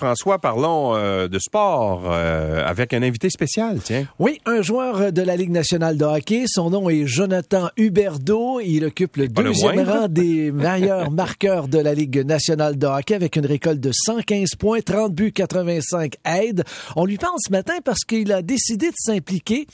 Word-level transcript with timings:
François, 0.00 0.38
parlons 0.38 0.96
euh, 0.96 1.28
de 1.28 1.38
sport 1.38 2.04
euh, 2.06 2.64
avec 2.66 2.94
un 2.94 3.02
invité 3.02 3.28
spécial, 3.28 3.80
tiens. 3.84 4.06
Oui, 4.18 4.40
un 4.46 4.62
joueur 4.62 5.12
de 5.12 5.20
la 5.20 5.36
Ligue 5.36 5.50
nationale 5.50 5.98
de 5.98 6.06
hockey. 6.06 6.44
Son 6.46 6.70
nom 6.70 6.88
est 6.88 7.06
Jonathan 7.06 7.68
Huberdeau. 7.76 8.60
Il 8.60 8.86
occupe 8.86 9.18
le 9.18 9.28
deuxième 9.28 9.86
rang 9.86 10.08
des 10.08 10.52
meilleurs 10.52 11.10
marqueurs 11.10 11.68
de 11.68 11.78
la 11.78 11.92
Ligue 11.92 12.24
nationale 12.24 12.78
de 12.78 12.86
hockey 12.86 13.14
avec 13.14 13.36
une 13.36 13.44
récolte 13.44 13.78
de 13.78 13.90
115 13.92 14.54
points, 14.58 14.80
30 14.80 15.12
buts, 15.14 15.32
85 15.32 16.14
aides. 16.24 16.64
On 16.96 17.04
lui 17.04 17.18
parle 17.18 17.36
ce 17.38 17.52
matin 17.52 17.74
parce 17.84 18.04
qu'il 18.04 18.32
a 18.32 18.40
décidé 18.40 18.88
de 18.88 18.96
s'impliquer 18.96 19.66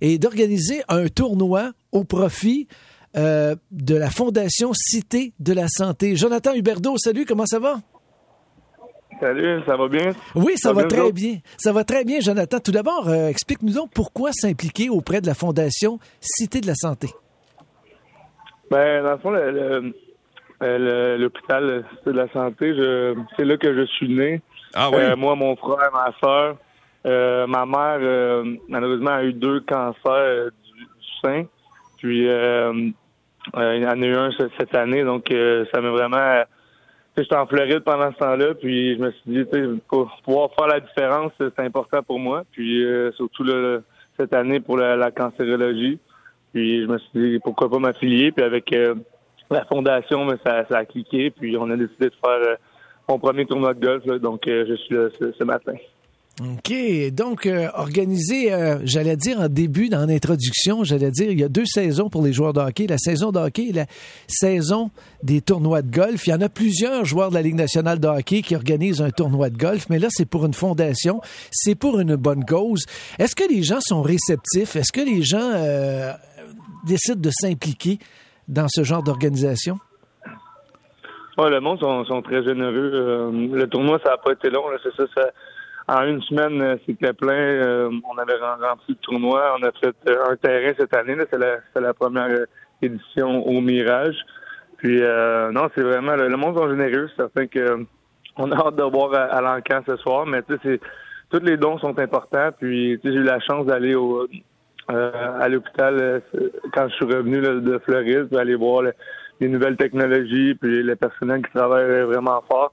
et 0.00 0.16
d'organiser 0.18 0.84
un 0.88 1.08
tournoi 1.08 1.72
au 1.90 2.04
profit 2.04 2.68
euh, 3.16 3.56
de 3.72 3.96
la 3.96 4.10
Fondation 4.10 4.70
Cité 4.74 5.32
de 5.40 5.52
la 5.52 5.66
Santé. 5.68 6.14
Jonathan 6.14 6.54
Huberdeau, 6.54 6.96
salut, 6.98 7.26
comment 7.26 7.46
ça 7.46 7.58
va? 7.58 7.80
Salut, 9.22 9.62
ça 9.66 9.76
va 9.76 9.86
bien? 9.86 10.10
Oui, 10.34 10.54
ça, 10.56 10.72
va, 10.72 10.82
très 10.82 11.12
bien. 11.12 11.36
Ça 11.56 11.72
va 11.72 11.84
très 11.84 12.04
bien, 12.04 12.18
Jonathan. 12.18 12.58
Tout 12.58 12.72
d'abord, 12.72 13.08
euh, 13.08 13.28
explique-nous 13.28 13.74
donc 13.74 13.92
pourquoi 13.94 14.32
s'impliquer 14.32 14.90
auprès 14.90 15.20
de 15.20 15.28
la 15.28 15.34
Fondation 15.34 16.00
Cité 16.20 16.60
de 16.60 16.66
la 16.66 16.74
Santé. 16.74 17.06
Ben, 18.68 19.04
dans 19.04 19.12
le 19.12 19.18
fond, 19.18 19.32
euh, 19.32 21.18
l'hôpital 21.18 21.84
Cité 21.90 22.10
de 22.10 22.16
la 22.16 22.28
Santé, 22.32 22.74
c'est 23.36 23.44
là 23.44 23.56
que 23.58 23.72
je 23.72 23.86
suis 23.92 24.12
né. 24.12 24.42
Ah 24.74 24.90
oui? 24.90 24.98
moi, 25.16 25.36
mon 25.36 25.54
frère, 25.54 25.92
ma 25.92 26.12
soeur, 26.18 26.56
ma 27.04 27.64
mère, 27.64 28.44
malheureusement, 28.68 29.10
a 29.10 29.22
eu 29.22 29.34
deux 29.34 29.60
cancers 29.60 30.50
du, 30.50 30.86
sein. 31.22 31.44
Puis, 31.98 32.28
euh, 32.28 32.72
il 33.56 33.82
y 33.82 33.86
en 33.86 34.02
a 34.02 34.06
eu 34.06 34.16
un 34.16 34.30
cette 34.58 34.74
année, 34.74 35.04
donc 35.04 35.30
euh, 35.30 35.64
ça 35.72 35.80
m'a 35.80 35.90
vraiment. 35.90 36.42
J'étais 37.16 37.36
en 37.36 37.46
Floride 37.46 37.80
pendant 37.80 38.10
ce 38.10 38.18
temps-là, 38.18 38.54
puis 38.54 38.96
je 38.96 39.00
me 39.02 39.10
suis 39.10 39.22
dit, 39.26 39.44
pour 39.88 40.10
pouvoir 40.24 40.50
faire 40.54 40.66
la 40.66 40.80
différence, 40.80 41.32
c'est 41.38 41.60
important 41.60 42.02
pour 42.02 42.18
moi. 42.18 42.44
Puis 42.52 42.84
euh, 42.84 43.12
surtout 43.12 43.44
cette 44.18 44.32
année 44.32 44.60
pour 44.60 44.78
la, 44.78 45.10
cancérologie. 45.10 45.98
Puis 46.54 46.82
je 46.82 46.86
me 46.86 46.98
suis 46.98 47.10
dit, 47.14 47.38
pourquoi 47.44 47.70
pas 47.70 47.78
m'affilier. 47.78 48.32
Puis 48.32 48.42
avec 48.42 48.74
la 49.50 49.64
fondation, 49.66 50.26
ça, 50.44 50.64
ça, 50.70 50.78
a 50.78 50.84
cliqué. 50.86 51.30
Puis 51.30 51.54
on 51.58 51.70
a 51.70 51.76
décidé 51.76 52.08
de 52.08 52.14
faire 52.24 52.56
mon 53.08 53.18
premier 53.18 53.44
tournoi 53.44 53.74
de 53.74 53.84
golf. 53.84 54.04
donc 54.20 54.44
je 54.46 54.74
suis 54.74 54.94
là 54.94 55.08
ce 55.10 55.44
matin. 55.44 55.74
OK. 56.40 56.72
Donc, 57.12 57.44
euh, 57.44 57.68
organisé, 57.74 58.52
euh, 58.52 58.78
j'allais 58.84 59.16
dire 59.16 59.38
en 59.38 59.48
début, 59.48 59.90
dans 59.90 60.06
l'introduction, 60.06 60.82
j'allais 60.82 61.10
dire, 61.10 61.30
il 61.30 61.38
y 61.38 61.44
a 61.44 61.48
deux 61.48 61.66
saisons 61.66 62.08
pour 62.08 62.22
les 62.22 62.32
joueurs 62.32 62.54
de 62.54 62.60
hockey. 62.60 62.86
La 62.86 62.96
saison 62.96 63.32
de 63.32 63.38
hockey 63.38 63.68
et 63.68 63.72
la 63.72 63.86
saison 64.26 64.90
des 65.22 65.42
tournois 65.42 65.82
de 65.82 65.90
golf. 65.90 66.26
Il 66.26 66.30
y 66.30 66.32
en 66.32 66.40
a 66.40 66.48
plusieurs 66.48 67.04
joueurs 67.04 67.28
de 67.28 67.34
la 67.34 67.42
Ligue 67.42 67.56
nationale 67.56 68.00
de 68.00 68.08
hockey 68.08 68.40
qui 68.40 68.56
organisent 68.56 69.02
un 69.02 69.10
tournoi 69.10 69.50
de 69.50 69.58
golf, 69.58 69.86
mais 69.90 69.98
là, 69.98 70.08
c'est 70.10 70.24
pour 70.24 70.46
une 70.46 70.54
fondation, 70.54 71.20
c'est 71.50 71.74
pour 71.74 72.00
une 72.00 72.16
bonne 72.16 72.46
cause. 72.46 72.86
Est-ce 73.18 73.36
que 73.36 73.46
les 73.48 73.62
gens 73.62 73.80
sont 73.80 74.00
réceptifs? 74.00 74.74
Est-ce 74.74 74.92
que 74.92 75.02
les 75.02 75.22
gens 75.22 75.52
euh, 75.54 76.12
décident 76.86 77.20
de 77.20 77.30
s'impliquer 77.30 77.98
dans 78.48 78.68
ce 78.68 78.84
genre 78.84 79.02
d'organisation? 79.02 79.78
Oui, 81.36 81.50
le 81.50 81.60
monde 81.60 81.78
sont, 81.78 82.22
très 82.22 82.42
généreux. 82.42 83.30
le 83.32 83.66
tournoi, 83.66 83.98
ça 84.02 84.12
n'a 84.12 84.16
pas 84.16 84.32
été 84.32 84.48
long. 84.48 84.62
C'est 84.82 84.94
ça, 84.96 85.04
ça 85.14 85.30
en 85.88 86.04
une 86.04 86.22
semaine, 86.22 86.60
euh, 86.62 86.76
c'était 86.86 87.12
plein. 87.12 87.32
Euh, 87.32 87.90
on 88.08 88.18
avait 88.18 88.36
rempli 88.36 88.94
le 88.94 88.94
tournoi. 88.96 89.56
On 89.58 89.62
a 89.66 89.72
fait 89.72 89.94
euh, 90.08 90.30
un 90.30 90.36
terrain 90.36 90.72
cette 90.78 90.94
année. 90.94 91.16
C'est 91.30 91.38
la, 91.38 91.56
la, 91.74 91.94
première 91.94 92.46
édition 92.80 93.46
au 93.46 93.60
Mirage. 93.60 94.16
Puis 94.78 95.00
non, 95.00 95.68
c'est 95.74 95.82
vraiment 95.82 96.16
le, 96.16 96.36
monde 96.36 96.58
est 96.58 96.70
généreux. 96.70 97.08
C'est 97.10 97.22
certain 97.22 97.46
que 97.46 97.86
on 98.36 98.50
a 98.50 98.56
hâte 98.56 98.76
de 98.76 98.82
voir 98.82 99.14
à, 99.14 99.40
l'encan 99.40 99.80
ce 99.86 99.96
soir, 99.98 100.26
mais 100.26 100.42
tu 100.42 100.58
sais, 100.64 100.80
tous 101.30 101.44
les 101.44 101.56
dons 101.56 101.78
sont 101.78 101.96
importants. 102.00 102.50
Puis 102.58 102.98
j'ai 103.04 103.10
eu 103.10 103.22
la 103.22 103.38
chance 103.38 103.66
d'aller 103.66 103.94
au 103.94 104.26
à 104.88 105.48
l'hôpital 105.48 106.20
quand 106.74 106.88
je 106.88 106.94
suis 106.94 107.04
revenu 107.04 107.40
de 107.40 107.78
Floride, 107.84 108.28
pour 108.28 108.40
aller 108.40 108.56
voir 108.56 108.82
les 109.38 109.48
nouvelles 109.48 109.76
technologies, 109.76 110.56
puis 110.56 110.82
les 110.82 110.96
personnels 110.96 111.42
qui 111.46 111.52
travaillent 111.52 112.02
vraiment 112.02 112.42
fort. 112.50 112.72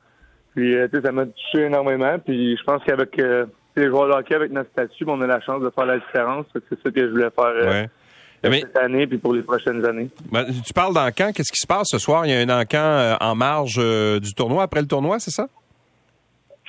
Puis, 0.55 0.75
euh, 0.75 0.87
ça 1.03 1.11
m'a 1.11 1.25
touché 1.25 1.65
énormément. 1.65 2.17
Puis, 2.19 2.57
je 2.57 2.63
pense 2.63 2.83
qu'avec 2.83 3.17
euh, 3.19 3.45
les 3.75 3.87
joueurs 3.87 4.07
de 4.07 4.13
hockey, 4.13 4.35
avec 4.35 4.51
notre 4.51 4.69
statut, 4.71 5.05
on 5.07 5.21
a 5.21 5.27
la 5.27 5.41
chance 5.41 5.61
de 5.61 5.69
faire 5.69 5.85
la 5.85 5.99
différence. 5.99 6.45
C'est 6.53 6.81
ça 6.83 6.91
que 6.91 7.01
je 7.01 7.09
voulais 7.11 7.29
faire 7.29 7.45
euh, 7.45 7.85
cette 8.43 8.77
année 8.77 9.07
puis 9.07 9.17
pour 9.17 9.33
les 9.33 9.41
prochaines 9.41 9.85
années. 9.85 10.09
Ben, 10.31 10.45
tu 10.65 10.73
parles 10.73 10.93
d'encan. 10.93 11.31
Qu'est-ce 11.33 11.51
qui 11.51 11.59
se 11.59 11.67
passe 11.67 11.87
ce 11.91 11.99
soir? 11.99 12.25
Il 12.25 12.31
y 12.31 12.35
a 12.35 12.39
un 12.39 12.61
encan 12.61 13.17
en 13.19 13.35
marge 13.35 13.77
du 13.77 14.33
tournoi, 14.33 14.63
après 14.63 14.81
le 14.81 14.87
tournoi, 14.87 15.19
c'est 15.19 15.31
ça? 15.31 15.47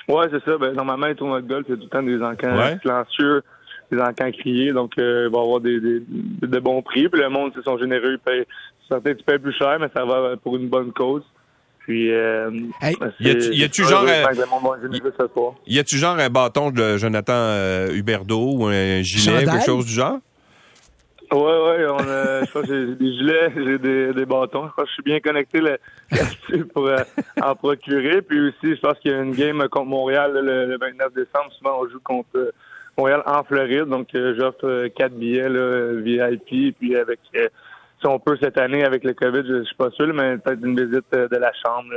Oui, 0.07 0.25
c'est 0.31 0.43
ça. 0.43 0.57
Ben, 0.57 0.73
normalement, 0.73 1.07
les 1.07 1.15
tournois 1.15 1.41
de 1.41 1.47
golf, 1.47 1.65
c'est 1.67 1.75
tout 1.75 1.83
le 1.83 1.89
temps 1.89 2.03
des 2.03 2.21
encans 2.21 2.79
silencieux, 2.81 3.43
des 3.91 3.99
encans 3.99 4.31
criés. 4.31 4.73
Donc, 4.73 4.93
il 4.97 5.03
va 5.03 5.39
y 5.39 5.41
avoir 5.41 5.59
des, 5.59 5.79
de 5.79 6.59
bons 6.59 6.81
prix. 6.81 7.09
Puis 7.09 7.21
le 7.21 7.29
monde, 7.29 7.51
ils 7.55 7.63
sont 7.63 7.77
généreux. 7.77 8.13
Ils 8.13 8.19
payent, 8.19 8.45
certains, 8.87 9.15
tu 9.15 9.23
payes 9.23 9.39
plus 9.39 9.53
cher, 9.53 9.77
mais 9.79 9.87
ça 9.95 10.05
va 10.05 10.37
pour 10.37 10.55
une 10.57 10.67
bonne 10.67 10.91
cause. 10.91 11.23
Puis, 11.83 12.13
euh, 12.13 12.51
y 13.19 13.63
a-tu 13.63 13.83
genre, 13.83 14.05
y 15.65 15.79
a-tu 15.79 15.97
genre 15.97 16.19
un 16.19 16.29
bâton 16.29 16.69
de 16.69 16.97
Jonathan 16.97 17.33
euh, 17.33 17.93
Huberdeau 17.93 18.53
ou 18.53 18.65
un 18.67 19.01
gilet, 19.01 19.45
quelque 19.45 19.65
chose 19.65 19.85
du 19.85 19.93
genre? 19.93 20.19
Oui, 21.33 21.39
oui, 21.39 21.85
on 21.89 21.97
a, 21.97 22.43
je 22.43 22.49
crois 22.49 22.61
que 22.61 22.67
j'ai 22.67 22.95
des 22.95 23.13
gilets, 23.13 23.51
j'ai 23.55 23.77
des, 23.77 24.13
des, 24.13 24.25
bâtons. 24.25 24.67
Je 24.67 24.71
crois 24.71 24.83
que 24.83 24.89
je 24.89 24.93
suis 24.93 25.03
bien 25.03 25.19
connecté 25.21 25.59
là-dessus 25.61 26.65
pour 26.65 26.87
euh, 26.87 26.97
en 27.41 27.55
procurer. 27.55 28.21
Puis 28.21 28.39
aussi, 28.49 28.75
je 28.75 28.79
pense 28.81 28.99
qu'il 28.99 29.11
y 29.11 29.13
a 29.13 29.21
une 29.21 29.33
game 29.33 29.65
contre 29.69 29.87
Montréal 29.87 30.33
le, 30.33 30.77
29 30.77 31.13
décembre. 31.13 31.51
Souvent, 31.57 31.79
on 31.81 31.89
joue 31.89 32.01
contre 32.03 32.29
euh, 32.35 32.51
Montréal 32.97 33.23
en 33.25 33.43
Floride. 33.43 33.85
Donc, 33.85 34.09
j'offre 34.13 34.87
quatre 34.89 35.13
billets 35.13 35.49
là, 35.49 35.93
VIP. 35.93 36.77
Puis 36.77 36.97
avec 36.97 37.19
si 38.01 38.07
on 38.07 38.19
peut 38.19 38.37
cette 38.41 38.57
année 38.57 38.83
avec 38.83 39.03
le 39.03 39.13
COVID, 39.13 39.43
je, 39.47 39.63
suis 39.63 39.75
pas 39.75 39.91
sûr, 39.91 40.13
mais 40.13 40.37
peut-être 40.37 40.65
une 40.65 40.79
visite 40.79 41.05
euh, 41.13 41.27
de 41.27 41.37
la 41.37 41.51
chambre. 41.53 41.93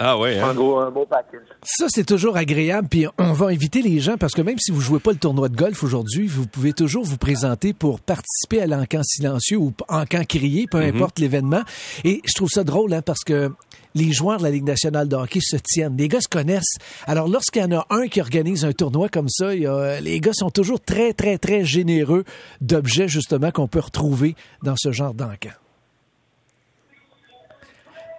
Ah 0.00 0.18
oui. 0.18 0.38
Hein? 0.38 0.50
En 0.50 0.54
gros, 0.54 0.78
un 0.78 0.90
beau 0.90 1.06
package. 1.06 1.40
Ça, 1.62 1.86
c'est 1.88 2.04
toujours 2.04 2.36
agréable. 2.36 2.88
Puis 2.88 3.06
on 3.18 3.32
va 3.32 3.46
inviter 3.46 3.82
les 3.82 3.98
gens 3.98 4.16
parce 4.16 4.32
que 4.32 4.42
même 4.42 4.58
si 4.58 4.70
vous 4.70 4.80
jouez 4.80 5.00
pas 5.00 5.10
le 5.10 5.18
tournoi 5.18 5.48
de 5.48 5.56
golf 5.56 5.82
aujourd'hui, 5.82 6.26
vous 6.26 6.46
pouvez 6.46 6.72
toujours 6.72 7.04
vous 7.04 7.16
présenter 7.16 7.72
pour 7.72 8.00
participer 8.00 8.62
à 8.62 8.66
l'encan 8.66 9.02
silencieux 9.02 9.58
ou 9.58 9.72
camp 9.88 10.26
crié, 10.26 10.66
peu 10.70 10.80
mm-hmm. 10.80 10.94
importe 10.94 11.18
l'événement. 11.18 11.62
Et 12.04 12.22
je 12.24 12.32
trouve 12.34 12.48
ça 12.48 12.62
drôle 12.62 12.94
hein, 12.94 13.02
parce 13.02 13.24
que 13.24 13.50
les 13.94 14.12
joueurs 14.12 14.38
de 14.38 14.44
la 14.44 14.50
Ligue 14.50 14.66
nationale 14.66 15.08
de 15.08 15.16
hockey 15.16 15.40
se 15.42 15.56
tiennent. 15.56 15.96
Les 15.96 16.08
gars 16.08 16.20
se 16.20 16.28
connaissent. 16.28 16.76
Alors, 17.06 17.28
lorsqu'il 17.28 17.62
y 17.62 17.64
en 17.64 17.78
a 17.78 17.86
un 17.90 18.06
qui 18.06 18.20
organise 18.20 18.64
un 18.64 18.72
tournoi 18.72 19.08
comme 19.08 19.28
ça, 19.28 19.52
les 19.52 20.20
gars 20.20 20.32
sont 20.32 20.50
toujours 20.50 20.80
très, 20.80 21.12
très, 21.12 21.38
très 21.38 21.64
généreux 21.64 22.24
d'objets, 22.60 23.08
justement, 23.08 23.50
qu'on 23.50 23.66
peut 23.66 23.80
retrouver 23.80 24.36
dans 24.62 24.76
ce 24.76 24.92
genre 24.92 25.14
d'encan. 25.14 25.50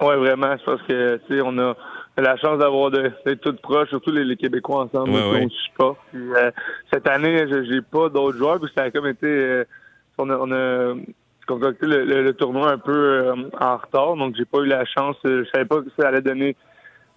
Oui, 0.02 0.16
vraiment. 0.16 0.56
Je 0.58 0.64
pense 0.64 0.82
que, 0.84 1.18
tu 1.28 1.36
sais, 1.36 1.42
on 1.44 1.58
a 1.60 1.76
la 2.22 2.38
chance 2.38 2.60
d'avoir 2.60 2.92
d'être 2.92 3.42
tous 3.42 3.54
proches, 3.62 3.90
surtout 3.90 4.12
les, 4.12 4.36
Québécois 4.36 4.84
ensemble, 4.84 5.12
ouais, 5.12 5.48
on 5.80 5.96
euh, 6.16 6.52
cette 6.92 7.08
année, 7.08 7.46
j'ai 7.70 7.82
pas 7.82 8.10
d'autres 8.10 8.38
joueurs, 8.38 8.60
puis 8.60 8.72
ça 8.76 8.84
a 8.84 8.92
comme 8.92 9.08
été, 9.08 9.28
euh, 9.28 9.64
on 10.18 10.52
a 10.52 10.96
concocté 11.48 11.86
le, 11.86 12.32
tournoi 12.34 12.72
un 12.72 12.78
peu 12.78 12.92
euh, 12.92 13.36
en 13.60 13.78
retard, 13.78 14.16
donc 14.16 14.36
j'ai 14.36 14.46
pas 14.46 14.60
eu 14.60 14.68
la 14.68 14.86
chance. 14.86 15.18
Euh, 15.26 15.44
je 15.46 15.50
savais 15.50 15.66
pas 15.66 15.82
que 15.82 15.90
ça 15.98 16.08
allait 16.08 16.22
donner 16.22 16.56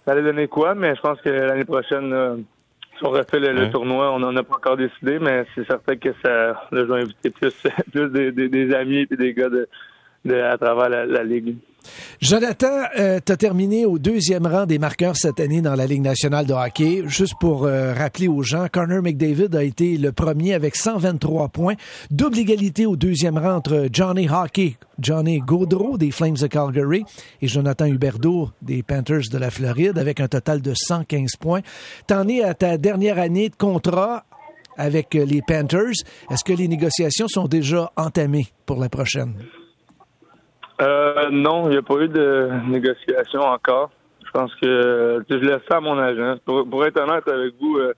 ça 0.05 0.11
allait 0.11 0.23
donner 0.23 0.47
quoi, 0.47 0.75
mais 0.75 0.95
je 0.95 1.01
pense 1.01 1.21
que 1.21 1.29
l'année 1.29 1.63
prochaine, 1.63 2.43
si 2.97 3.05
on 3.05 3.09
refait 3.09 3.39
le, 3.39 3.69
tournoi, 3.71 4.11
on 4.11 4.19
n'en 4.19 4.35
a 4.35 4.43
pas 4.43 4.55
encore 4.55 4.75
décidé, 4.75 5.17
mais 5.17 5.45
c'est 5.55 5.65
certain 5.65 5.95
que 5.95 6.09
ça 6.21 6.67
je 6.73 6.81
vais 6.81 7.03
inviter 7.03 7.29
plus, 7.29 7.53
plus 7.93 8.09
des, 8.09 8.75
amis 8.75 9.07
et 9.09 9.15
des 9.15 9.33
gars 9.33 9.49
de, 9.49 9.67
à 10.35 10.57
travers 10.57 10.89
la 10.89 11.23
ligue. 11.23 11.55
Jonathan, 12.21 12.83
euh, 12.97 13.19
tu 13.25 13.35
terminé 13.37 13.85
au 13.85 13.99
deuxième 13.99 14.47
rang 14.47 14.65
des 14.65 14.79
marqueurs 14.79 15.17
cette 15.17 15.39
année 15.39 15.61
dans 15.61 15.75
la 15.75 15.85
Ligue 15.85 16.01
nationale 16.01 16.45
de 16.45 16.53
hockey. 16.53 17.03
Juste 17.07 17.33
pour 17.39 17.65
euh, 17.65 17.93
rappeler 17.93 18.27
aux 18.27 18.43
gens, 18.43 18.67
Connor 18.71 19.01
McDavid 19.01 19.55
a 19.55 19.63
été 19.63 19.97
le 19.97 20.11
premier 20.11 20.53
avec 20.53 20.75
123 20.75 21.49
points. 21.49 21.75
Double 22.11 22.39
égalité 22.39 22.85
au 22.85 22.95
deuxième 22.95 23.37
rang 23.37 23.55
entre 23.55 23.87
Johnny 23.91 24.29
Hockey, 24.29 24.77
Johnny 24.99 25.39
Gaudreau 25.39 25.97
des 25.97 26.11
Flames 26.11 26.35
de 26.35 26.47
Calgary 26.47 27.03
et 27.41 27.47
Jonathan 27.47 27.85
Huberdeau 27.85 28.51
des 28.61 28.83
Panthers 28.83 29.29
de 29.31 29.37
la 29.37 29.51
Floride 29.51 29.97
avec 29.97 30.19
un 30.19 30.27
total 30.27 30.61
de 30.61 30.73
115 30.73 31.31
points. 31.39 31.61
T'en 32.07 32.27
es 32.27 32.43
à 32.43 32.53
ta 32.53 32.77
dernière 32.77 33.19
année 33.19 33.49
de 33.49 33.55
contrat 33.55 34.25
avec 34.77 35.13
les 35.13 35.41
Panthers. 35.41 36.03
Est-ce 36.31 36.43
que 36.43 36.53
les 36.53 36.67
négociations 36.67 37.27
sont 37.27 37.47
déjà 37.47 37.91
entamées 37.95 38.47
pour 38.65 38.79
la 38.79 38.89
prochaine? 38.89 39.35
Euh, 40.81 41.29
non, 41.29 41.67
il 41.67 41.71
n'y 41.71 41.77
a 41.77 41.81
pas 41.81 41.99
eu 42.01 42.07
de 42.07 42.49
négociation 42.67 43.41
encore. 43.41 43.91
Je 44.25 44.31
pense 44.31 44.53
que 44.55 45.23
je 45.29 45.35
laisse 45.35 45.61
ça 45.69 45.77
à 45.77 45.79
mon 45.79 45.97
agent. 45.97 46.37
Pour, 46.45 46.85
être 46.85 46.99
honnête 46.99 47.27
avec 47.27 47.53
vous, 47.61 47.77
euh, 47.77 47.93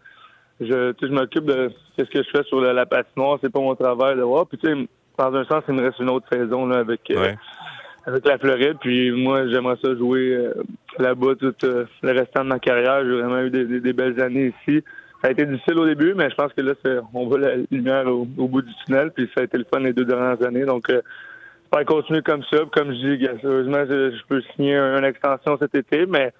je, 0.60 0.94
je 1.02 1.08
m'occupe 1.08 1.46
de 1.46 1.72
ce 1.98 2.04
que 2.04 2.24
je 2.24 2.30
fais 2.30 2.44
sur 2.44 2.60
la, 2.60 2.74
la 2.74 2.86
patinoire. 2.86 3.40
C'est 3.42 3.52
pas 3.52 3.62
mon 3.62 3.76
travail 3.76 4.18
de 4.18 4.22
voir. 4.22 4.46
Puis 4.48 4.58
tu 4.58 4.68
sais, 4.68 4.88
dans 5.18 5.34
un 5.34 5.46
sens, 5.46 5.64
il 5.70 5.76
me 5.76 5.84
reste 5.84 6.00
une 6.00 6.10
autre 6.10 6.28
saison 6.32 6.66
là, 6.68 6.80
avec 6.80 7.10
euh, 7.12 7.32
avec 8.06 8.28
la 8.28 8.38
Floride. 8.38 8.78
Puis 8.82 9.12
moi, 9.12 9.48
j'aimerais 9.48 9.78
ça 9.82 9.96
jouer 9.96 10.38
là-bas 11.00 11.36
tout 11.40 11.56
le 11.62 12.12
restant 12.12 12.44
de 12.44 12.50
ma 12.50 12.60
carrière. 12.60 13.04
J'ai 13.06 13.22
vraiment 13.22 13.40
eu 13.40 13.50
des, 13.50 13.94
belles 13.94 14.22
années 14.22 14.54
ici. 14.68 14.84
Ça 15.22 15.30
a 15.30 15.32
été 15.32 15.46
difficile 15.46 15.80
au 15.80 15.86
début, 15.86 16.14
mais 16.14 16.30
je 16.30 16.36
pense 16.36 16.54
que 16.54 16.62
là, 16.62 16.74
on 17.14 17.28
voit 17.28 17.40
la 17.40 17.56
lumière 17.72 18.08
au, 18.08 18.26
bout 18.26 18.62
du 18.62 18.74
tunnel. 18.86 19.12
Puis 19.12 19.30
ça 19.34 19.42
a 19.42 19.44
été 19.46 19.58
le 19.58 19.66
fun 19.74 19.80
les 19.80 19.94
deux 19.94 20.06
dernières 20.06 20.46
années. 20.46 20.66
Donc, 20.66 20.88
ça 20.90 21.02
va 21.76 21.86
continuer 21.86 22.22
comme 22.22 22.44
ça. 22.50 22.58
Comme 22.74 22.92
je 22.92 23.16
dis, 23.16 23.28
heureusement, 23.44 23.86
je, 23.88 24.24
peux 24.28 24.42
signer 24.56 24.76
une 24.76 25.04
extension 25.04 25.58
cet 25.60 25.76
été, 25.76 26.06
mais 26.06 26.34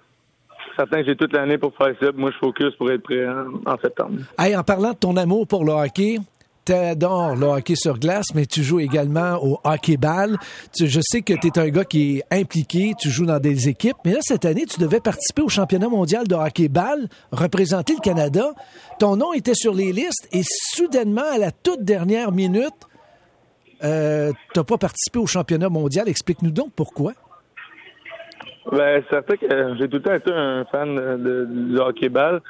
certain 0.76 1.00
que 1.00 1.06
j'ai 1.06 1.16
toute 1.16 1.32
l'année 1.32 1.58
pour 1.58 1.74
faire 1.76 1.94
ça. 2.00 2.10
Moi, 2.14 2.30
je 2.32 2.38
focus 2.38 2.74
pour 2.76 2.90
être 2.90 3.02
prêt 3.02 3.26
en, 3.28 3.78
septembre. 3.80 4.20
en 4.38 4.62
parlant 4.62 4.92
de 4.92 4.96
ton 4.96 5.16
amour 5.16 5.46
pour 5.46 5.64
le 5.64 5.72
hockey, 5.72 6.18
tu 6.64 6.72
adores 6.72 7.36
le 7.36 7.46
hockey 7.46 7.76
sur 7.76 7.98
glace, 7.98 8.34
mais 8.34 8.46
tu 8.46 8.62
joues 8.62 8.80
également 8.80 9.36
au 9.42 9.60
hockey-ball. 9.62 10.36
Je 10.80 11.00
sais 11.00 11.22
que 11.22 11.34
tu 11.34 11.46
es 11.46 11.58
un 11.58 11.68
gars 11.68 11.84
qui 11.84 12.18
est 12.18 12.40
impliqué, 12.40 12.94
tu 12.98 13.10
joues 13.10 13.26
dans 13.26 13.38
des 13.38 13.68
équipes, 13.68 13.96
mais 14.04 14.12
là, 14.12 14.20
cette 14.22 14.44
année, 14.44 14.64
tu 14.66 14.80
devais 14.80 15.00
participer 15.00 15.42
au 15.42 15.48
championnat 15.48 15.88
mondial 15.88 16.26
de 16.26 16.34
hockey-ball, 16.34 17.08
représenter 17.30 17.94
le 17.94 18.00
Canada. 18.00 18.52
Ton 18.98 19.16
nom 19.16 19.32
était 19.32 19.54
sur 19.54 19.74
les 19.74 19.92
listes 19.92 20.28
et 20.32 20.42
soudainement, 20.44 21.30
à 21.32 21.38
la 21.38 21.52
toute 21.52 21.84
dernière 21.84 22.32
minute, 22.32 22.74
euh, 23.84 24.32
tu 24.52 24.58
n'as 24.58 24.64
pas 24.64 24.78
participé 24.78 25.18
au 25.18 25.26
championnat 25.26 25.68
mondial. 25.68 26.08
Explique-nous 26.08 26.50
donc 26.50 26.72
pourquoi. 26.74 27.12
Ben, 28.72 29.02
certain 29.10 29.36
que 29.36 29.46
j'ai 29.78 29.88
tout 29.88 29.96
le 29.96 30.02
temps 30.02 30.14
été 30.14 30.32
un 30.32 30.64
fan 30.64 30.94
de, 30.94 31.46
du 31.48 31.78
hockey-ball. 31.78 32.40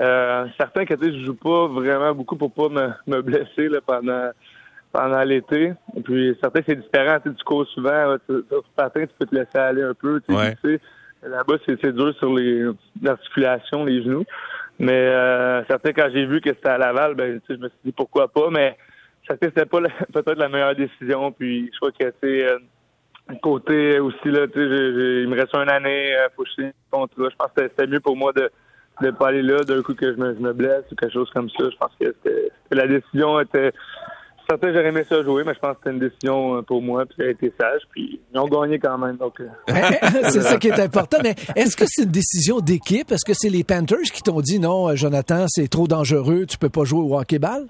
Euh, 0.00 0.46
certain 0.56 0.84
que 0.84 0.94
je 1.00 1.24
joue 1.24 1.34
pas 1.34 1.68
vraiment 1.68 2.14
beaucoup 2.14 2.36
pour 2.36 2.52
pas 2.52 2.68
me, 2.68 2.88
me 3.06 3.22
blesser 3.22 3.68
là, 3.68 3.80
pendant 3.86 4.30
pendant 4.92 5.22
l'été. 5.22 5.72
Et 5.96 6.00
puis 6.00 6.36
certain 6.40 6.60
que 6.60 6.66
c'est 6.68 6.80
différent. 6.80 7.18
Tu 7.24 7.32
cours 7.44 7.66
souvent, 7.68 8.16
tu, 8.28 8.42
tu, 8.42 8.56
tu 8.94 9.08
peux 9.18 9.26
te 9.26 9.34
laisser 9.34 9.58
aller 9.58 9.82
un 9.82 9.94
peu. 9.94 10.20
Tu 10.28 10.34
sais, 10.34 10.80
Là-bas, 11.22 11.54
c'est 11.64 11.92
dur 11.94 12.12
sur 12.18 12.34
les 12.34 12.64
l'articulation, 13.00 13.84
les 13.84 14.02
genoux. 14.02 14.24
Mais 14.78 14.92
euh, 14.92 15.64
certain 15.66 15.92
quand 15.92 16.08
j'ai 16.12 16.26
vu 16.26 16.40
que 16.40 16.50
c'était 16.50 16.70
à 16.70 16.78
Laval, 16.78 17.14
ben 17.14 17.40
je 17.48 17.54
me 17.54 17.68
suis 17.68 17.78
dit 17.84 17.92
pourquoi 17.92 18.26
pas, 18.26 18.50
mais 18.50 18.76
ça 19.26 19.34
c'était 19.40 19.66
pas 19.66 19.80
peut-être 20.12 20.38
la 20.38 20.48
meilleure 20.48 20.76
décision. 20.76 21.32
Puis 21.32 21.70
je 21.72 21.78
crois 21.78 21.92
que 21.92 22.12
tu 22.22 22.42
euh, 22.42 22.58
côté 23.42 23.98
aussi, 24.00 24.28
là, 24.28 24.46
tu 24.46 24.54
sais, 24.54 25.22
il 25.22 25.28
me 25.28 25.36
reste 25.36 25.54
une 25.54 25.68
année 25.68 26.14
euh, 26.16 26.28
pour 26.34 26.46
signer 26.48 26.72
contrat. 26.90 27.28
Je 27.30 27.36
pense 27.36 27.50
que 27.56 27.62
c'était 27.62 27.86
mieux 27.86 28.00
pour 28.00 28.16
moi 28.16 28.32
de 28.32 28.50
ne 29.00 29.10
pas 29.10 29.28
aller 29.28 29.42
là 29.42 29.62
d'un 29.64 29.82
coup 29.82 29.94
que 29.94 30.12
je 30.12 30.18
me, 30.18 30.34
je 30.34 30.40
me, 30.40 30.52
blesse 30.52 30.84
ou 30.90 30.94
quelque 30.94 31.12
chose 31.12 31.30
comme 31.32 31.48
ça. 31.50 31.64
Je 31.70 31.76
pense 31.76 31.92
que, 31.98 32.14
la 32.70 32.86
décision 32.86 33.40
était. 33.40 33.72
Certain 34.50 34.72
j'aurais 34.72 34.88
aimé 34.88 35.04
ça 35.08 35.22
jouer, 35.22 35.44
mais 35.46 35.54
je 35.54 35.60
pense 35.60 35.74
que 35.74 35.78
c'était 35.84 35.94
une 35.94 36.00
décision 36.00 36.56
euh, 36.56 36.62
pour 36.62 36.82
moi, 36.82 37.06
puis 37.06 37.14
ça 37.16 37.22
a 37.22 37.28
été 37.28 37.52
sage, 37.58 37.82
puis 37.90 38.20
ils 38.34 38.38
ont 38.38 38.48
gagné 38.48 38.78
quand 38.80 38.98
même. 38.98 39.16
Donc, 39.16 39.40
euh. 39.40 39.46
c'est 40.28 40.42
ça 40.42 40.56
qui 40.58 40.68
est 40.68 40.80
important. 40.80 41.18
Mais 41.22 41.36
est-ce 41.54 41.76
que 41.76 41.84
c'est 41.86 42.02
une 42.02 42.10
décision 42.10 42.58
d'équipe? 42.58 43.12
Est-ce 43.12 43.24
que 43.24 43.34
c'est 43.34 43.48
les 43.48 43.62
Panthers 43.62 44.10
qui 44.12 44.20
t'ont 44.20 44.40
dit 44.40 44.58
non, 44.58 44.94
Jonathan, 44.96 45.46
c'est 45.48 45.68
trop 45.68 45.86
dangereux, 45.86 46.44
tu 46.46 46.58
peux 46.58 46.68
pas 46.68 46.84
jouer 46.84 47.00
au 47.00 47.16
hockey-ball? 47.16 47.66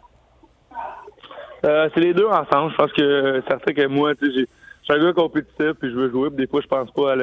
Euh, 1.65 1.89
c'est 1.95 2.01
les 2.01 2.15
deux 2.15 2.27
ensemble. 2.27 2.73
Je 2.73 2.77
pense 2.77 2.93
que 2.93 3.43
ça 3.49 3.59
fait 3.61 3.75
que 3.75 3.87
moi, 3.87 4.15
tu 4.15 4.27
sais, 4.27 4.33
j'ai 4.35 4.49
je 4.83 4.93
suis 4.93 5.01
un 5.01 5.05
gars 5.05 5.13
compétitif, 5.13 5.73
puis 5.81 5.91
je 5.91 5.95
veux 5.95 6.11
jouer, 6.11 6.29
puis 6.29 6.39
des 6.39 6.47
fois, 6.47 6.61
je 6.61 6.67
pense 6.67 6.91
pas 6.91 7.15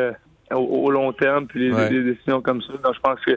au, 0.55 0.91
long 0.91 1.11
terme, 1.13 1.45
puis 1.47 1.69
les, 1.69 1.89
des 1.89 2.13
décisions 2.13 2.41
comme 2.41 2.61
ça. 2.61 2.73
Donc, 2.83 2.95
je 2.95 2.99
pense 3.01 3.19
que 3.25 3.31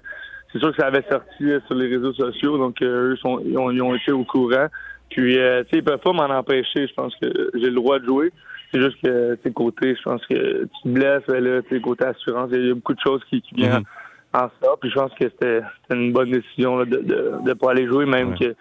c'est 0.53 0.59
sûr 0.59 0.71
que 0.71 0.81
ça 0.81 0.87
avait 0.87 1.05
sorti 1.11 1.51
euh, 1.51 1.61
sur 1.67 1.75
les 1.75 1.89
réseaux 1.89 2.13
sociaux, 2.13 2.57
donc 2.59 2.81
euh, 2.83 3.13
eux, 3.13 3.17
sont, 3.17 3.41
ils, 3.45 3.59
ont, 3.59 3.95
été 3.95 4.13
au 4.13 4.25
courant. 4.25 4.67
Puis, 5.11 5.39
euh, 5.39 5.63
tu 5.65 5.71
sais, 5.71 5.77
ils 5.79 5.85
peuvent 5.85 5.99
pas 5.99 6.13
m'en 6.13 6.31
empêcher. 6.31 6.87
Je 6.87 6.95
pense 6.95 7.15
que 7.17 7.51
j'ai 7.55 7.69
le 7.69 7.75
droit 7.75 7.99
de 7.99 8.07
jouer. 8.07 8.33
C'est 8.73 8.81
juste 8.81 8.97
que, 9.03 9.37
tu 9.43 9.53
côté, 9.53 9.97
je 9.97 10.03
pense 10.03 10.25
que 10.27 10.63
tu 10.63 10.83
te 10.85 10.89
blesses, 10.89 11.27
là, 11.27 11.61
tu 11.63 11.81
côté 11.81 12.05
assurance, 12.05 12.49
il 12.53 12.67
y 12.67 12.71
a 12.71 12.75
beaucoup 12.75 12.95
de 12.95 13.01
choses 13.01 13.23
qui, 13.29 13.43
qui 13.43 13.55
viennent 13.55 13.83
mm-hmm. 13.83 14.45
en 14.45 14.51
ça. 14.63 14.71
Puis, 14.81 14.89
je 14.89 14.95
pense 14.95 15.13
que 15.15 15.25
c'était 15.25 15.63
une 15.91 16.13
bonne 16.13 16.31
décision 16.31 16.79
de, 16.79 16.85
de, 16.85 17.33
de 17.45 17.53
pas 17.55 17.73
aller 17.73 17.87
jouer, 17.87 18.07
même 18.07 18.39
que 18.39 18.55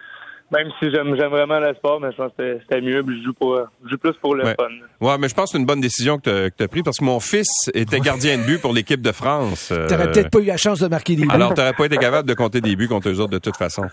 même 0.52 0.68
si 0.78 0.90
j'aime 0.90 1.14
vraiment 1.14 1.58
le 1.58 1.74
sport, 1.74 2.00
mais 2.00 2.12
je 2.12 2.16
pense 2.16 2.32
que 2.38 2.58
c'était 2.60 2.80
mieux. 2.80 3.04
Je 3.06 3.24
joue, 3.24 3.32
pour, 3.32 3.58
je 3.84 3.90
joue 3.90 3.98
plus 3.98 4.12
pour 4.20 4.34
le 4.34 4.44
fun. 4.44 4.68
Ouais, 5.00 5.18
mais 5.18 5.28
je 5.28 5.34
pense 5.34 5.46
que 5.46 5.52
c'est 5.52 5.58
une 5.58 5.66
bonne 5.66 5.80
décision 5.80 6.18
que 6.18 6.50
tu 6.50 6.62
as, 6.62 6.68
prise 6.68 6.82
parce 6.82 6.98
que 6.98 7.04
mon 7.04 7.20
fils 7.20 7.70
était 7.74 8.00
gardien 8.00 8.38
de 8.38 8.42
but 8.42 8.60
pour 8.60 8.72
l'équipe 8.72 9.00
de 9.00 9.12
France. 9.12 9.68
Tu 9.68 9.74
n'aurais 9.74 10.12
peut-être 10.12 10.30
pas 10.30 10.40
eu 10.40 10.44
la 10.44 10.56
chance 10.56 10.80
de 10.80 10.88
marquer 10.88 11.16
des 11.16 11.22
buts. 11.22 11.28
Alors, 11.30 11.54
tu 11.54 11.60
n'aurais 11.60 11.72
pas 11.72 11.86
été 11.86 11.96
capable 11.96 12.28
de 12.28 12.34
compter 12.34 12.60
des 12.60 12.76
buts 12.76 12.88
contre 12.88 13.08
eux 13.08 13.20
autres 13.20 13.32
de 13.32 13.38
toute 13.38 13.56
façon. 13.56 13.82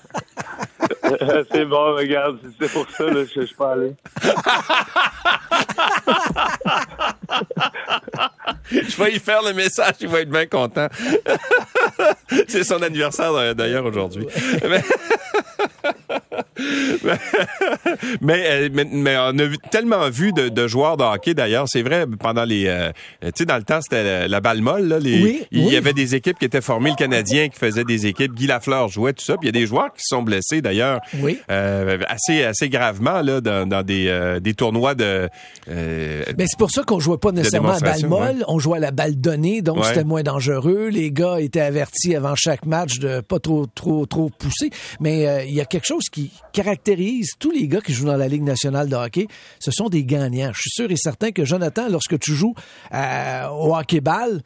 c'est 1.52 1.66
bon, 1.66 1.96
regarde, 1.96 2.40
c'est 2.60 2.72
pour 2.72 2.90
ça 2.90 3.06
que 3.06 3.26
je, 3.26 3.42
je 3.42 3.46
suis 3.46 3.56
pas 3.56 3.74
allé. 3.74 3.94
je 8.72 9.04
vais 9.04 9.14
y 9.14 9.20
faire 9.20 9.42
le 9.44 9.54
message, 9.54 9.96
il 10.02 10.08
va 10.08 10.22
être 10.22 10.30
bien 10.30 10.46
content. 10.46 10.88
c'est 12.48 12.64
son 12.64 12.82
anniversaire 12.82 13.56
d'ailleurs 13.56 13.86
aujourd'hui. 13.86 14.28
mais, 14.64 14.82
mais, 18.22 18.70
on 19.18 19.40
a 19.40 19.46
vu, 19.46 19.58
tellement 19.72 20.10
vu 20.10 20.32
de, 20.34 20.68
joueurs 20.68 20.98
de 20.98 21.04
hockey 21.04 21.34
d'ailleurs. 21.34 21.66
C'est 21.68 21.82
vrai, 21.82 22.06
pendant 22.20 22.44
les. 22.44 22.68
Euh, 22.68 22.92
tu 23.24 23.30
sais, 23.36 23.46
dans 23.46 23.58
le 23.58 23.64
temps, 23.64 23.80
c'était 23.82 24.28
la, 24.28 24.42
balle 24.42 24.62
molle. 24.62 24.88
Là, 24.88 25.00
les, 25.00 25.48
il 25.52 25.68
y 25.68 25.76
avait 25.76 25.94
des 25.94 26.16
équipes 26.16 26.38
qui 26.38 26.46
étaient 26.46 26.62
formées, 26.62 26.92
le 26.92 26.96
Canadien 26.96 27.50
qui 27.50 27.58
faisait 27.60 27.84
des 27.84 28.08
équipes. 28.08 28.34
Guy 28.34 28.48
Lafleur 28.48 28.90
jouait, 28.90 29.14
tout 29.14 29.24
ça. 29.24 29.38
Puis 29.38 29.50
il 29.50 29.56
y 29.56 29.58
a 29.58 29.60
des 29.60 29.68
joueurs 29.68 29.94
qui 29.94 30.04
sont 30.04 30.22
blessés 30.22 30.62
d'ailleurs. 30.62 31.00
Oui. 31.20 31.40
Euh, 31.50 32.00
assez, 32.08 32.44
assez 32.44 32.70
gravement 32.70 33.22
là, 33.22 33.42
dans, 33.42 33.68
dans 33.68 33.84
des, 33.84 34.08
euh, 34.08 34.40
des 34.40 34.54
tournois 34.54 34.96
de. 34.96 35.30
mais 35.68 36.46
c'est 36.48 36.58
pour 36.58 36.72
ça 36.72 36.84
qu'on 36.84 37.00
jouait 37.00 37.18
pas 37.18 37.32
nécessairement 37.32 37.74
à 37.74 37.80
balle 37.80 38.06
molle. 38.06 38.46
On 38.48 38.60
jouait 38.60 38.78
à 38.78 38.82
la 38.82 38.92
balle 38.92 39.16
donnée, 39.16 39.62
donc 39.62 39.86
c'était 39.86 40.04
moins 40.04 40.24
dangereux. 40.24 40.90
Les 40.90 41.12
gars 41.12 41.40
étaient 41.40 41.62
avertis 41.62 42.16
avant 42.16 42.36
chaque 42.36 42.66
match 42.66 43.00
de 43.00 43.22
pas 43.22 43.40
trop, 43.40 43.66
trop, 43.68 44.06
trop 44.06 44.30
pousser. 44.30 44.70
Mais 45.00 45.46
il 45.48 45.54
y 45.54 45.62
a 45.62 45.66
quelque 45.66 45.88
chose 45.88 46.04
qui 46.12 46.32
caractérise 46.52 47.32
tous 47.40 47.52
les 47.52 47.68
gars 47.68 47.82
qui 47.82 47.94
jouent 47.94 48.06
dans 48.06 48.18
la 48.18 48.28
Ligue 48.28 48.44
nationale 48.44 48.90
de 48.90 48.96
hockey. 48.96 49.28
Ce 49.60 49.72
sont 49.72 49.90
des 49.90 50.04
gagnants. 50.04 50.52
Je 50.54 50.62
suis 50.62 50.72
sûr 50.72 50.92
et 50.92 50.98
certain 50.98 51.32
que 51.32 51.46
Jonathan, 51.46 51.90
lorsque 51.90 52.20
tu 52.20 52.34
joues 52.34 52.54
euh, 52.94 53.48
au 53.50 53.76
hockey-ball, 53.76 54.42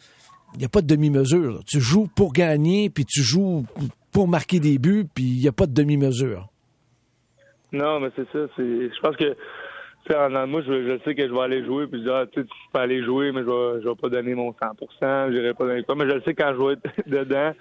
il 0.53 0.59
n'y 0.59 0.65
a 0.65 0.69
pas 0.69 0.81
de 0.81 0.87
demi-mesure. 0.87 1.61
Tu 1.65 1.79
joues 1.79 2.07
pour 2.15 2.33
gagner, 2.33 2.89
puis 2.89 3.05
tu 3.05 3.21
joues 3.21 3.65
pour 4.11 4.27
marquer 4.27 4.59
des 4.59 4.77
buts, 4.77 5.05
puis 5.13 5.23
il 5.23 5.39
n'y 5.39 5.47
a 5.47 5.51
pas 5.51 5.65
de 5.65 5.73
demi-mesure. 5.73 6.47
Non, 7.71 7.99
mais 7.99 8.09
c'est 8.15 8.27
ça. 8.31 8.39
Je 8.57 8.99
pense 9.01 9.15
que 9.15 9.35
moi, 10.09 10.61
je, 10.61 10.99
sais 11.05 11.15
que 11.15 11.27
je 11.27 11.33
vais 11.33 11.39
aller 11.39 11.63
jouer, 11.65 11.87
puis 11.87 11.99
je 11.99 12.05
dis, 12.05 12.11
ah, 12.11 12.25
tu 12.31 12.45
peux 12.71 12.79
aller 12.79 13.03
jouer, 13.03 13.31
mais 13.31 13.41
je 13.41 13.45
vais, 13.45 13.81
je 13.81 13.89
vais 13.89 13.95
pas 13.95 14.09
donner 14.09 14.35
mon 14.35 14.51
100%, 14.51 14.55
je 15.01 15.31
n'irai 15.31 15.53
pas 15.53 15.65
donner 15.65 15.83
quoi. 15.83 15.95
Mais 15.95 16.09
je 16.09 16.21
sais 16.23 16.33
quand 16.33 16.53
je 16.53 16.65
vais 16.65 16.73
être 16.73 17.07
dedans, 17.07 17.53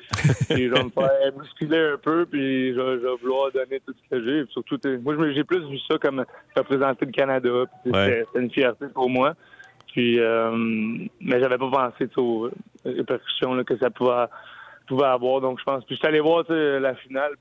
puis 0.50 0.69
je 0.69 0.75
vais 0.75 0.85
me 0.85 0.91
faire 0.91 1.11
musculer 1.39 1.93
un 1.94 1.99
peu, 1.99 2.27
puis 2.27 2.75
je, 2.75 2.81
vais 2.81 3.17
vouloir 3.21 3.53
donner 3.53 3.81
tout 3.87 3.93
ce 3.93 4.17
que 4.17 4.25
j'ai. 4.25 4.44
Surtout, 4.51 4.79
moi, 5.03 5.15
j'ai 5.32 5.44
plus 5.44 5.65
vu 5.69 5.79
ça 5.89 5.99
comme 5.99 6.25
représenter 6.56 7.06
le 7.06 7.13
Canada. 7.13 7.65
C'est 7.84 8.27
une 8.34 8.51
fierté 8.51 8.87
pour 8.93 9.08
moi. 9.08 9.34
Puis, 9.93 10.19
euh, 10.19 10.51
mais 11.20 11.39
j'avais 11.41 11.58
pas 11.58 11.70
pensé 11.70 12.08
aux 12.17 12.49
répercussions 12.84 13.63
que 13.63 13.77
ça 13.77 13.91
pouvait, 13.91 14.25
pouvait 14.89 15.06
avoir. 15.06 15.41
Donc, 15.43 15.58
je 15.61 15.65
pense. 15.65 15.84
Puis, 15.84 15.96
je 15.96 15.99
suis 16.01 16.08
allé 16.08 16.20
voir 16.20 16.44
la 16.49 16.94
finale, 16.94 17.32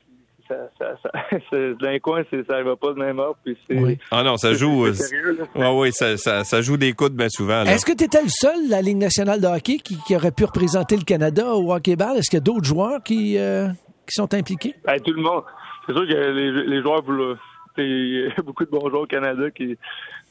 ça, 0.77 0.96
ça, 1.01 1.58
d'un 1.79 2.00
coin, 2.00 2.24
ça 2.31 2.63
va 2.63 2.75
pas 2.75 2.93
de 2.93 3.00
même 3.00 3.20
ordre. 3.20 3.38
oui. 3.70 3.98
Ah 4.12 4.24
non, 4.24 4.38
ça 4.38 4.53
joue. 4.53 4.86
Euh, 4.86 4.93
oui, 5.74 5.91
ça, 5.91 6.17
ça, 6.17 6.62
joue 6.62 6.77
des 6.77 6.93
coudes 6.93 7.15
bien 7.15 7.29
souvent. 7.29 7.63
Est-ce 7.63 7.86
que 7.86 7.93
tu 7.93 8.03
étais 8.03 8.22
le 8.22 8.29
seul, 8.29 8.70
la 8.70 8.81
Ligue 8.81 8.98
nationale 8.98 9.41
de 9.41 9.48
hockey, 9.48 9.77
qui, 9.77 10.15
aurait 10.15 10.31
pu 10.31 10.46
représenter 10.46 10.96
le 10.96 11.03
Canada 11.03 11.53
au 11.53 11.74
hockey-ball? 11.74 12.17
Est-ce 12.17 12.29
qu'il 12.29 12.38
y 12.38 12.41
a 12.41 12.43
d'autres 12.43 12.65
joueurs 12.65 13.01
qui, 13.03 13.38
euh, 13.38 13.67
qui 14.08 14.13
sont 14.13 14.34
impliqués? 14.34 14.75
Ben, 14.86 15.00
tout 15.00 15.13
le 15.13 15.22
monde. 15.22 15.43
C'est 15.86 15.93
sûr 15.93 16.08
que 16.08 16.13
les, 16.13 16.51
les 16.51 16.81
joueurs 16.81 17.03
voulaient. 17.03 17.36
Il 17.77 18.25
y 18.25 18.27
a 18.27 18.41
beaucoup 18.43 18.65
de 18.65 18.70
bons 18.70 18.89
joueurs 18.89 19.03
au 19.03 19.08
Canada 19.08 19.50
qui. 19.51 19.77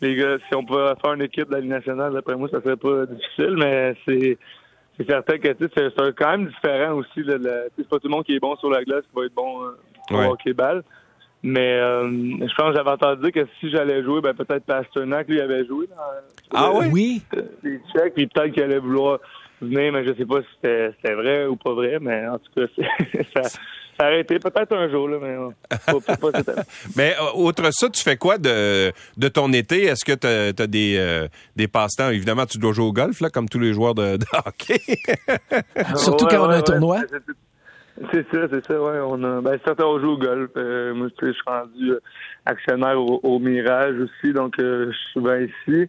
Les 0.03 0.17
gars, 0.17 0.39
si 0.49 0.55
on 0.55 0.65
pouvait 0.65 0.95
faire 1.03 1.13
une 1.13 1.23
équipe 1.23 1.49
de 1.49 1.55
la 1.55 1.61
Ligue 1.61 1.71
nationale, 1.71 2.15
d'après 2.15 2.35
moi, 2.35 2.49
ça 2.51 2.63
serait 2.63 2.77
pas 2.77 3.05
difficile, 3.07 3.57
mais 3.59 3.95
c'est 4.07 4.39
c'est 5.01 5.07
certain 5.07 5.39
que 5.39 5.49
c'est 5.59 6.15
quand 6.15 6.31
même 6.31 6.49
différent 6.49 6.95
aussi. 6.95 7.25
C'est 7.25 7.89
pas 7.89 7.99
tout 7.99 8.09
le 8.09 8.11
monde 8.11 8.25
qui 8.25 8.35
est 8.35 8.41
bon 8.41 8.55
sur 8.57 8.69
la 8.71 8.85
glace 8.85 9.03
qui 9.03 9.17
va 9.17 9.25
être 9.25 9.35
bon 9.35 9.63
euh, 10.13 10.27
au 10.27 10.33
hockey-ball. 10.33 10.83
Mais 11.43 11.73
euh, 11.73 12.07
je 12.07 12.55
pense 12.55 12.71
que 12.71 12.77
j'avais 12.77 12.91
entendu 12.91 13.23
dire 13.23 13.33
que 13.33 13.49
si 13.59 13.71
j'allais 13.71 14.03
jouer, 14.03 14.21
ben 14.21 14.35
peut-être 14.35 14.65
Pasternak, 14.65 15.27
lui, 15.27 15.41
avait 15.41 15.65
joué 15.65 15.87
dans 15.87 16.59
ah, 16.59 16.71
oui? 16.91 17.23
les 17.63 17.81
Tchèques, 17.93 18.15
puis 18.15 18.27
peut-être 18.27 18.53
qu'il 18.53 18.63
allait 18.63 18.79
vouloir 18.79 19.21
venir, 19.63 19.93
mais 19.93 20.05
je 20.05 20.15
sais 20.15 20.27
pas 20.27 20.41
si 20.43 20.49
c'était 20.63 21.15
vrai 21.15 21.47
ou 21.47 21.57
pas 21.57 21.73
vrai, 21.73 21.99
mais 21.99 22.29
en 22.29 22.39
tout 22.39 22.53
cas, 22.55 22.67
ça, 23.35 23.59
ça 24.01 24.07
a 24.07 24.13
été 24.15 24.39
peut-être 24.39 24.75
un 24.75 24.89
jour, 24.89 25.09
là, 25.09 25.19
mais 25.21 25.37
pas, 25.69 26.17
pas, 26.17 26.17
pas 26.43 26.63
Mais 26.97 27.15
euh, 27.21 27.37
outre 27.37 27.69
ça, 27.71 27.91
tu 27.91 28.03
fais 28.03 28.17
quoi 28.17 28.39
de, 28.39 28.93
de 29.17 29.29
ton 29.29 29.53
été? 29.53 29.85
Est-ce 29.85 30.07
que 30.07 30.13
tu 30.13 30.27
as, 30.27 30.67
des, 30.67 30.97
euh, 30.99 31.29
des 31.55 31.69
passe-temps? 31.69 32.09
Évidemment, 32.09 32.47
tu 32.47 32.57
dois 32.57 32.73
jouer 32.73 32.87
au 32.87 32.93
golf, 32.93 33.21
là, 33.21 33.29
comme 33.29 33.49
tous 33.49 33.59
les 33.59 33.75
joueurs 33.75 33.95
de, 33.95 34.19
hockey. 34.47 34.81
Surtout 35.97 36.27
quand 36.27 36.47
on 36.47 36.51
a 36.51 36.57
un 36.57 36.63
tournoi. 36.63 37.01
C'est 38.13 38.27
ça, 38.33 38.47
c'est 38.51 38.67
ça, 38.67 38.81
ouais. 38.81 38.99
On 39.03 39.23
a, 39.23 39.41
ben, 39.43 39.59
certains 39.65 39.85
on 39.85 40.01
joue 40.01 40.13
au 40.13 40.17
golf. 40.19 40.51
Euh, 40.57 40.95
moi, 40.95 41.09
je 41.21 41.33
suis 41.33 41.43
rendu 41.47 41.93
euh, 41.93 42.01
actionnaire 42.47 42.99
au, 42.99 43.39
Mirage 43.39 43.97
aussi, 44.01 44.33
donc 44.33 44.59
euh, 44.59 44.87
je 44.91 44.97
suis 44.97 45.13
souvent 45.13 45.37
ici. 45.37 45.89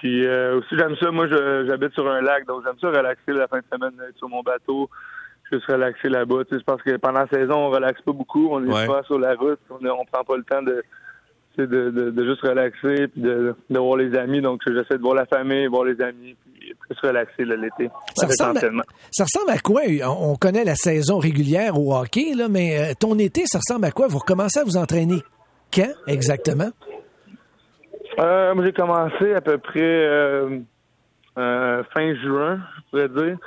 puis 0.00 0.28
aussi, 0.28 0.76
j'aime 0.78 0.96
ça. 1.00 1.10
Moi, 1.10 1.26
j'habite 1.28 1.92
sur 1.94 2.08
un 2.08 2.20
lac, 2.20 2.46
donc 2.46 2.62
j'aime 2.64 2.78
ça 2.80 2.88
relaxer 2.88 3.32
la 3.32 3.48
fin 3.48 3.58
de 3.58 3.64
semaine, 3.72 3.92
être 4.08 4.16
sur 4.18 4.28
mon 4.28 4.42
bateau, 4.42 4.88
juste 5.50 5.66
relaxer 5.66 6.08
là-bas. 6.08 6.44
Tu 6.44 6.54
sais, 6.54 6.60
je 6.60 6.64
pense 6.64 6.82
que 6.82 6.96
pendant 6.96 7.20
la 7.20 7.28
saison, 7.28 7.54
on 7.54 7.70
relaxe 7.70 8.00
pas 8.02 8.12
beaucoup. 8.12 8.48
On 8.52 8.60
n'est 8.60 8.86
pas 8.86 9.02
sur 9.04 9.18
la 9.18 9.34
route. 9.34 9.58
On, 9.70 9.84
on 9.84 10.04
prend 10.04 10.24
pas 10.24 10.36
le 10.36 10.44
temps 10.44 10.62
de 10.62 10.82
de, 11.58 11.90
de, 11.90 12.10
de, 12.10 12.24
juste 12.24 12.40
relaxer 12.42 13.08
puis 13.08 13.20
de, 13.20 13.54
de, 13.68 13.78
voir 13.78 13.96
les 13.96 14.16
amis. 14.16 14.40
Donc, 14.40 14.62
j'essaie 14.66 14.96
de 14.96 15.02
voir 15.02 15.14
la 15.14 15.26
famille, 15.26 15.66
voir 15.66 15.84
les 15.84 16.00
amis, 16.00 16.36
puis 16.40 16.49
se 16.90 17.06
relaxer 17.06 17.44
l'été. 17.44 17.90
Ça, 18.14 18.26
ressemble 18.26 18.58
à, 18.58 18.82
ça 19.10 19.24
ressemble 19.24 19.50
à 19.50 19.58
quoi? 19.58 19.82
On 20.06 20.36
connaît 20.36 20.64
la 20.64 20.74
saison 20.74 21.18
régulière 21.18 21.78
au 21.78 21.94
hockey, 21.94 22.34
là, 22.34 22.48
mais 22.48 22.78
euh, 22.78 22.92
ton 22.98 23.18
été, 23.18 23.42
ça 23.46 23.58
ressemble 23.58 23.86
à 23.86 23.90
quoi? 23.90 24.06
Vous 24.08 24.18
recommencez 24.18 24.60
à 24.60 24.64
vous 24.64 24.76
entraîner 24.76 25.22
quand 25.72 25.92
exactement? 26.06 26.70
Euh, 28.18 28.54
j'ai 28.62 28.72
commencé 28.72 29.34
à 29.34 29.40
peu 29.40 29.58
près 29.58 29.80
euh, 29.80 30.58
euh, 31.38 31.82
fin 31.94 32.14
juin, 32.16 32.60
je 32.76 32.90
pourrais 32.90 33.08
dire. 33.08 33.38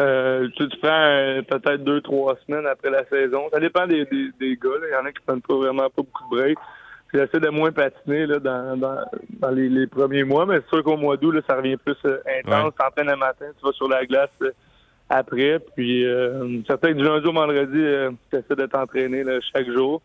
Euh, 0.00 0.48
tu, 0.56 0.68
tu 0.68 0.78
prends 0.78 1.42
peut-être 1.48 1.84
deux, 1.84 2.00
trois 2.00 2.36
semaines 2.46 2.66
après 2.66 2.90
la 2.90 3.04
saison. 3.08 3.42
Ça 3.52 3.60
dépend 3.60 3.86
des, 3.86 4.04
des, 4.06 4.30
des 4.40 4.56
gars. 4.56 4.70
Il 4.88 4.92
y 4.92 4.96
en 4.96 5.04
a 5.04 5.12
qui 5.12 5.20
prennent 5.24 5.42
pas 5.42 5.54
vraiment 5.54 5.82
pas 5.90 6.02
beaucoup 6.02 6.24
de 6.30 6.36
break 6.36 6.58
j'essaie 7.12 7.40
de 7.40 7.48
moins 7.48 7.72
patiner 7.72 8.26
là, 8.26 8.38
dans, 8.38 8.76
dans, 8.76 9.04
dans 9.40 9.50
les, 9.50 9.68
les, 9.68 9.86
premiers 9.86 10.24
mois, 10.24 10.46
mais 10.46 10.56
c'est 10.56 10.68
sûr 10.76 10.84
qu'au 10.84 10.96
mois 10.96 11.16
d'août, 11.16 11.42
ça 11.48 11.56
revient 11.56 11.76
plus 11.76 11.96
euh, 12.04 12.18
intense. 12.38 12.72
Tu 12.72 12.78
t'entraînes 12.78 13.10
le 13.10 13.16
matin, 13.16 13.46
tu 13.58 13.64
vas 13.64 13.72
sur 13.72 13.88
la 13.88 14.04
glace 14.06 14.30
euh, 14.42 14.50
après. 15.08 15.58
Puis 15.74 16.04
euh, 16.04 16.60
certain 16.66 16.92
que 16.92 16.98
du 16.98 17.04
lundi 17.04 17.26
au 17.26 17.32
vendredi, 17.32 17.78
euh, 17.78 18.10
tu 18.30 18.38
essaies 18.38 18.56
de 18.56 18.66
t'entraîner 18.66 19.24
chaque 19.52 19.70
jour. 19.70 20.02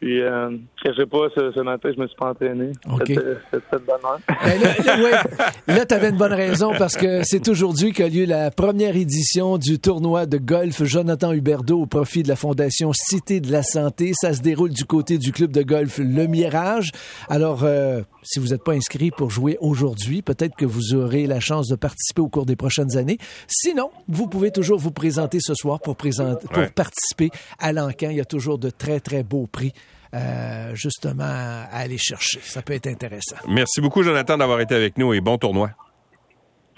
Puis, 0.00 0.22
euh, 0.22 0.50
je 0.84 0.92
sais 0.94 1.06
pas, 1.06 1.26
ce, 1.34 1.50
ce, 1.50 1.60
matin, 1.60 1.90
je 1.92 2.00
me 2.00 2.06
suis 2.06 2.16
pas 2.16 2.30
entraîné. 2.30 2.70
Okay. 2.88 3.16
C'était 3.52 3.84
bonne 3.84 3.98
ben 4.28 4.60
là, 4.60 4.74
là, 4.84 5.02
ouais, 5.02 5.74
là 5.74 5.86
tu 5.86 5.94
avais 5.94 6.10
une 6.10 6.16
bonne 6.16 6.32
raison 6.32 6.72
parce 6.78 6.96
que 6.96 7.24
c'est 7.24 7.48
aujourd'hui 7.48 7.92
qu'a 7.92 8.08
lieu 8.08 8.24
la 8.24 8.52
première 8.52 8.94
édition 8.94 9.58
du 9.58 9.80
tournoi 9.80 10.26
de 10.26 10.38
golf 10.38 10.84
Jonathan 10.84 11.32
Huberdeau 11.32 11.80
au 11.80 11.86
profit 11.86 12.22
de 12.22 12.28
la 12.28 12.36
Fondation 12.36 12.92
Cité 12.92 13.40
de 13.40 13.50
la 13.50 13.64
Santé. 13.64 14.12
Ça 14.14 14.34
se 14.34 14.40
déroule 14.40 14.70
du 14.70 14.84
côté 14.84 15.18
du 15.18 15.32
club 15.32 15.50
de 15.50 15.62
golf 15.62 15.98
Le 15.98 16.28
Mirage. 16.28 16.92
Alors, 17.28 17.64
euh, 17.64 18.02
si 18.22 18.38
vous 18.38 18.48
n'êtes 18.48 18.62
pas 18.62 18.74
inscrit 18.74 19.10
pour 19.10 19.30
jouer 19.30 19.58
aujourd'hui, 19.60 20.22
peut-être 20.22 20.54
que 20.54 20.64
vous 20.64 20.94
aurez 20.94 21.26
la 21.26 21.40
chance 21.40 21.66
de 21.66 21.74
participer 21.74 22.20
au 22.20 22.28
cours 22.28 22.46
des 22.46 22.56
prochaines 22.56 22.96
années. 22.96 23.18
Sinon, 23.48 23.90
vous 24.06 24.28
pouvez 24.28 24.52
toujours 24.52 24.78
vous 24.78 24.92
présenter 24.92 25.38
ce 25.40 25.54
soir 25.54 25.80
pour, 25.80 25.96
présenter, 25.96 26.46
pour 26.46 26.58
ouais. 26.58 26.70
participer 26.70 27.30
à 27.58 27.72
l'encan. 27.72 28.10
Il 28.10 28.16
y 28.16 28.20
a 28.20 28.24
toujours 28.24 28.58
de 28.58 28.70
très, 28.70 29.00
très 29.00 29.24
beaux 29.24 29.48
prix 29.50 29.72
euh, 30.14 30.74
justement 30.74 31.24
à 31.24 31.68
aller 31.72 31.98
chercher. 31.98 32.40
Ça 32.42 32.62
peut 32.62 32.74
être 32.74 32.86
intéressant. 32.86 33.36
Merci 33.48 33.80
beaucoup, 33.80 34.02
Jonathan, 34.02 34.36
d'avoir 34.38 34.60
été 34.60 34.74
avec 34.74 34.98
nous 34.98 35.12
et 35.14 35.20
bon 35.20 35.38
tournoi. 35.38 35.70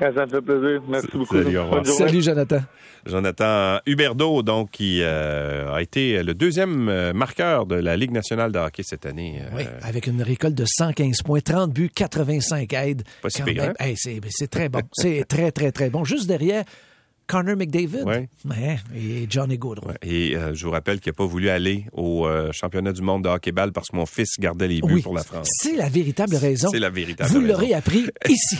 Ça 0.00 0.10
me 0.10 0.26
fait 0.26 0.40
plaisir. 0.40 0.82
Merci 0.88 1.08
beaucoup. 1.12 1.36
Salut, 1.36 1.58
Salut 1.84 2.22
Jonathan. 2.22 2.60
Jonathan 3.06 3.80
Huberdeau, 3.86 4.42
donc, 4.42 4.70
qui 4.70 5.00
euh, 5.02 5.72
a 5.72 5.82
été 5.82 6.22
le 6.22 6.34
deuxième 6.34 6.88
euh, 6.88 7.12
marqueur 7.12 7.66
de 7.66 7.74
la 7.74 7.96
Ligue 7.96 8.10
nationale 8.10 8.52
de 8.52 8.58
hockey 8.58 8.82
cette 8.82 9.06
année. 9.06 9.42
Euh... 9.42 9.56
Oui, 9.56 9.64
avec 9.82 10.06
une 10.06 10.22
récolte 10.22 10.54
de 10.54 10.64
115 10.66 11.22
points, 11.22 11.40
30 11.40 11.72
buts, 11.72 11.90
85 11.94 12.72
aides. 12.72 13.02
Pas 13.22 13.30
si 13.30 13.42
pire, 13.42 13.62
hein? 13.62 13.72
hey, 13.78 13.94
c'est 13.96 14.48
très 14.48 14.68
bon. 14.68 14.80
c'est 14.92 15.24
très, 15.28 15.50
très, 15.52 15.72
très 15.72 15.90
bon. 15.90 16.04
Juste 16.04 16.26
derrière, 16.26 16.64
Connor 17.30 17.56
McDavid 17.56 18.02
ouais. 18.02 18.28
Ouais, 18.44 18.78
et 18.96 19.26
Johnny 19.30 19.56
Gaudreau. 19.56 19.88
Ouais. 19.88 19.94
Et 20.02 20.36
euh, 20.36 20.52
je 20.52 20.64
vous 20.64 20.72
rappelle 20.72 20.98
qu'il 20.98 21.10
n'a 21.10 21.14
pas 21.14 21.26
voulu 21.26 21.48
aller 21.48 21.84
au 21.92 22.26
euh, 22.26 22.50
championnat 22.52 22.92
du 22.92 23.02
monde 23.02 23.22
de 23.22 23.28
hockey-ball 23.28 23.70
parce 23.70 23.88
que 23.88 23.96
mon 23.96 24.04
fils 24.04 24.40
gardait 24.40 24.66
les 24.66 24.80
buts 24.80 24.94
oui, 24.94 25.02
pour 25.02 25.14
la 25.14 25.22
France. 25.22 25.48
C'est 25.62 25.76
la 25.76 25.88
véritable 25.88 26.34
raison. 26.34 26.70
C'est 26.72 26.80
la 26.80 26.90
véritable 26.90 27.30
Vous 27.30 27.40
l'aurez 27.40 27.72
appris 27.72 28.06
ici. 28.28 28.56